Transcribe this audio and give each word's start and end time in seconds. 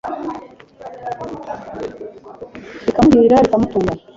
bikamuhira 2.85 3.37
bikamutunga 3.43 3.91